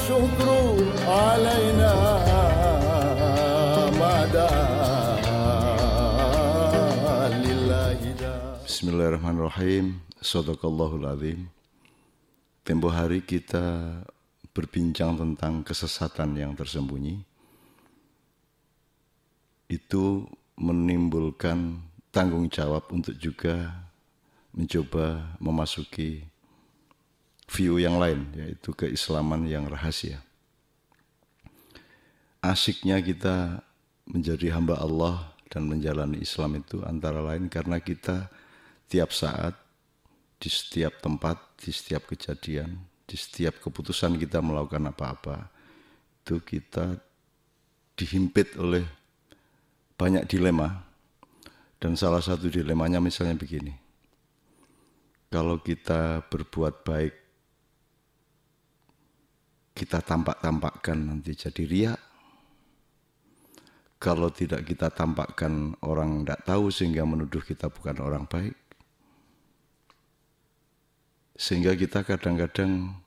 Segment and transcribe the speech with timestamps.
[0.00, 0.48] الشكر
[1.04, 1.92] علينا
[4.00, 4.52] مدى
[7.44, 8.34] لله دا
[8.64, 10.00] Bismillahirrahmanirrahim.
[10.20, 11.40] Sadaqallahul azim.
[12.64, 14.00] Tempo hari kita
[14.56, 17.20] berbincang tentang kesesatan yang tersembunyi.
[19.68, 20.24] Itu
[20.56, 23.84] menimbulkan tanggung jawab untuk juga
[24.56, 26.24] mencoba memasuki
[27.51, 30.23] view yang lain, yaitu keislaman yang rahasia.
[32.39, 33.59] Asiknya kita
[34.07, 38.31] menjadi hamba Allah dan menjalani Islam itu antara lain karena kita
[38.87, 39.53] tiap saat,
[40.41, 45.51] di setiap tempat, di setiap kejadian, di setiap keputusan kita melakukan apa-apa,
[46.23, 46.97] itu kita
[47.99, 48.87] dihimpit oleh
[49.99, 50.87] banyak dilema.
[51.81, 53.73] Dan salah satu dilemanya misalnya begini.
[55.33, 57.20] Kalau kita berbuat baik,
[59.71, 61.99] kita tampak-tampakkan nanti jadi riak.
[64.01, 68.57] Kalau tidak kita tampakkan orang tidak tahu sehingga menuduh kita bukan orang baik.
[71.37, 72.97] Sehingga kita kadang-kadang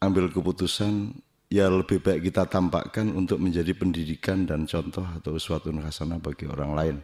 [0.00, 1.16] ambil keputusan
[1.52, 6.72] ya lebih baik kita tampakkan untuk menjadi pendidikan dan contoh atau suatu hasanah bagi orang
[6.72, 6.96] lain.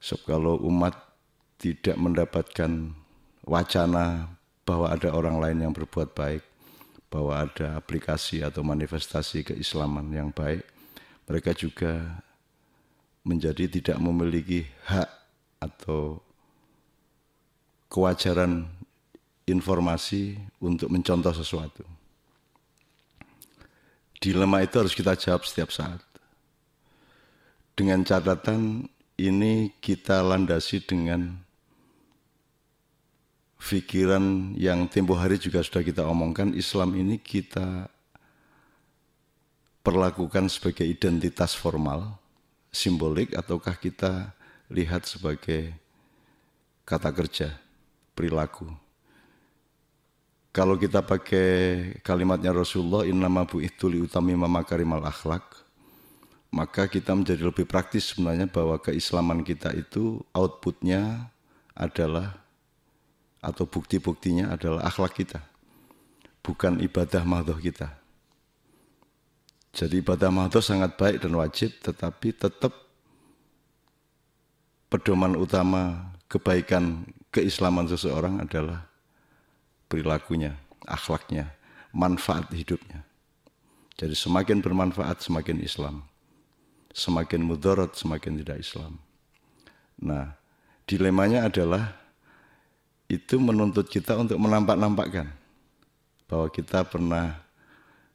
[0.00, 0.96] Sebab kalau umat
[1.60, 2.96] tidak mendapatkan
[3.44, 4.32] wacana
[4.64, 6.42] bahwa ada orang lain yang berbuat baik,
[7.10, 10.62] bahwa ada aplikasi atau manifestasi keislaman yang baik,
[11.26, 12.22] mereka juga
[13.26, 15.10] menjadi tidak memiliki hak
[15.60, 16.22] atau
[17.90, 18.70] kewajaran
[19.44, 21.82] informasi untuk mencontoh sesuatu.
[24.22, 25.98] Dilema itu harus kita jawab setiap saat.
[27.74, 28.86] Dengan catatan
[29.18, 31.40] ini kita landasi dengan
[33.60, 37.92] pikiran yang tempo hari juga sudah kita omongkan, Islam ini kita
[39.84, 42.16] perlakukan sebagai identitas formal,
[42.72, 44.32] simbolik, ataukah kita
[44.72, 45.76] lihat sebagai
[46.88, 47.48] kata kerja,
[48.16, 48.66] perilaku.
[50.50, 51.48] Kalau kita pakai
[52.02, 55.46] kalimatnya Rasulullah, innama utami mamakarimal akhlak,
[56.50, 61.30] maka kita menjadi lebih praktis sebenarnya bahwa keislaman kita itu outputnya
[61.78, 62.34] adalah
[63.40, 65.40] atau bukti-buktinya adalah akhlak kita,
[66.44, 67.96] bukan ibadah mahdoh kita.
[69.72, 72.72] Jadi ibadah mahdoh sangat baik dan wajib, tetapi tetap
[74.90, 78.90] pedoman utama kebaikan keislaman seseorang adalah
[79.86, 81.54] perilakunya, akhlaknya,
[81.94, 83.06] manfaat hidupnya.
[83.94, 86.02] Jadi semakin bermanfaat semakin Islam.
[86.90, 88.98] Semakin mudarat semakin tidak Islam.
[90.00, 90.34] Nah,
[90.88, 91.99] dilemanya adalah
[93.10, 95.26] itu menuntut kita untuk menampak-nampakkan
[96.30, 97.42] bahwa kita pernah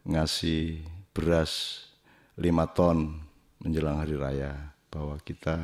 [0.07, 0.79] ngasih
[1.11, 1.83] beras
[2.39, 3.19] lima ton
[3.59, 4.55] menjelang hari raya,
[4.87, 5.59] bahwa kita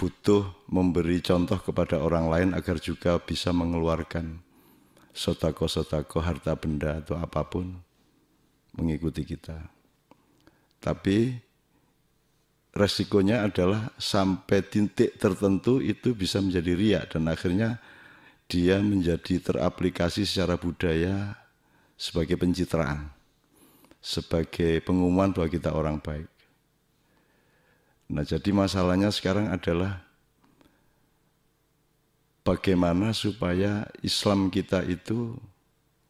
[0.00, 4.40] butuh memberi contoh kepada orang lain agar juga bisa mengeluarkan
[5.12, 7.76] sotako-sotako harta benda atau apa pun
[8.72, 9.60] mengikuti kita.
[10.80, 11.36] Tapi
[12.70, 17.82] resikonya adalah sampai titik tertentu itu bisa menjadi riak dan akhirnya
[18.50, 21.38] dia menjadi teraplikasi secara budaya
[21.94, 23.10] sebagai pencitraan,
[24.02, 26.26] sebagai pengumuman bahwa kita orang baik.
[28.10, 30.02] Nah, jadi masalahnya sekarang adalah
[32.42, 35.38] bagaimana supaya Islam kita itu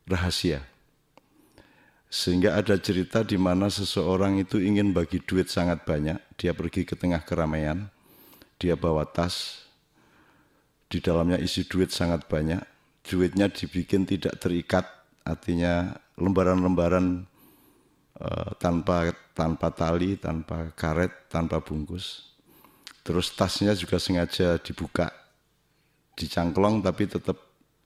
[0.08, 0.69] rahasia.
[2.10, 6.98] Sehingga ada cerita di mana seseorang itu ingin bagi duit sangat banyak, dia pergi ke
[6.98, 7.86] tengah keramaian,
[8.58, 9.62] dia bawa tas,
[10.90, 12.58] di dalamnya isi duit sangat banyak,
[13.06, 14.90] duitnya dibikin tidak terikat,
[15.22, 17.30] artinya lembaran-lembaran
[18.18, 22.34] uh, tanpa tanpa tali, tanpa karet, tanpa bungkus.
[23.06, 25.14] Terus tasnya juga sengaja dibuka,
[26.18, 27.38] dicangklong tapi tetap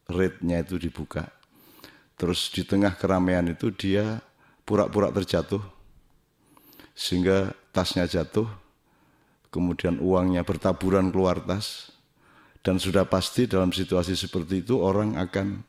[0.09, 1.29] rate-nya itu dibuka.
[2.15, 4.23] Terus di tengah keramaian itu dia
[4.63, 5.61] pura-pura terjatuh,
[6.95, 8.47] sehingga tasnya jatuh,
[9.51, 11.91] kemudian uangnya bertaburan keluar tas,
[12.63, 15.67] dan sudah pasti dalam situasi seperti itu orang akan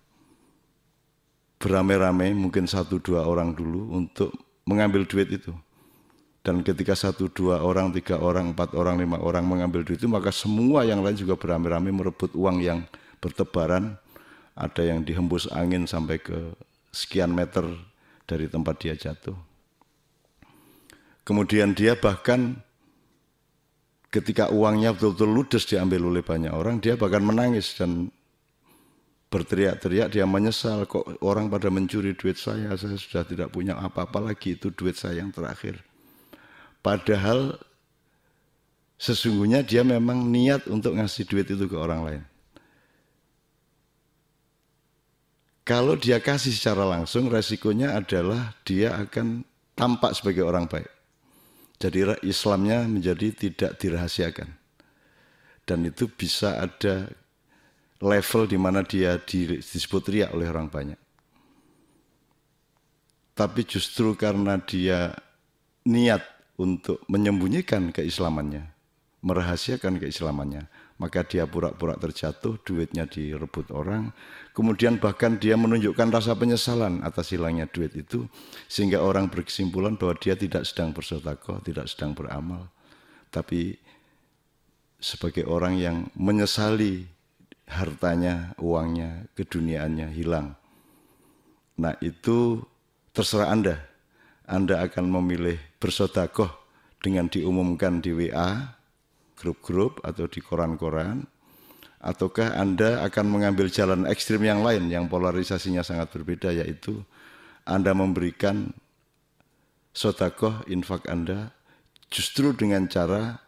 [1.57, 4.31] beramai-ramai, mungkin satu dua orang dulu untuk
[4.69, 5.51] mengambil duit itu.
[6.45, 10.29] Dan ketika satu, dua orang, tiga orang, empat orang, lima orang mengambil duit itu, maka
[10.29, 12.85] semua yang lain juga beramai-ramai merebut uang yang
[13.17, 13.97] bertebaran.
[14.55, 16.55] Ada yang dihembus angin sampai ke
[16.95, 17.67] sekian meter
[18.23, 19.35] dari tempat dia jatuh.
[21.27, 22.55] Kemudian dia bahkan
[24.07, 28.07] ketika uangnya betul-betul ludes diambil oleh banyak orang, dia bahkan menangis dan
[29.27, 30.15] berteriak-teriak.
[30.15, 32.71] Dia menyesal kok orang pada mencuri duit saya?
[32.79, 34.55] Saya sudah tidak punya apa-apa lagi.
[34.55, 35.83] Itu duit saya yang terakhir.
[36.79, 37.59] Padahal
[38.95, 42.23] sesungguhnya dia memang niat untuk ngasih duit itu ke orang lain
[45.65, 50.87] kalau dia kasih secara langsung resikonya adalah dia akan tampak sebagai orang baik
[51.81, 54.47] jadi Islamnya menjadi tidak dirahasiakan
[55.65, 57.09] dan itu bisa ada
[57.99, 60.99] level di mana dia disebut riak oleh orang banyak.
[63.35, 65.11] Tapi justru karena dia
[65.83, 66.23] niat
[66.55, 68.63] untuk menyembunyikan keislamannya,
[69.25, 70.69] merahasiakan keislamannya,
[71.01, 74.13] maka dia pura-pura terjatuh, duitnya direbut orang,
[74.53, 78.29] kemudian bahkan dia menunjukkan rasa penyesalan atas hilangnya duit itu,
[78.69, 82.69] sehingga orang berkesimpulan bahwa dia tidak sedang bersotako, tidak sedang beramal,
[83.33, 83.81] tapi
[85.01, 87.09] sebagai orang yang menyesali
[87.65, 90.53] hartanya, uangnya, keduniaannya hilang.
[91.81, 92.61] Nah itu
[93.11, 93.81] terserah Anda.
[94.45, 96.53] Anda akan memilih bersodakoh
[97.01, 98.74] dengan diumumkan di WA,
[99.35, 101.27] grup-grup atau di koran-koran,
[102.05, 107.01] ataukah Anda akan mengambil jalan ekstrim yang lain yang polarisasinya sangat berbeda yaitu
[107.65, 108.71] Anda memberikan
[109.95, 111.49] sodakoh infak Anda
[112.13, 113.41] justru dengan cara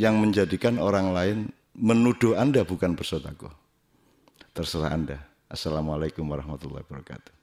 [0.00, 1.38] yang menjadikan orang lain
[1.78, 3.54] menuduh Anda bukan bersodakoh.
[4.52, 5.18] Terserah Anda.
[5.48, 7.41] Assalamualaikum warahmatullahi wabarakatuh.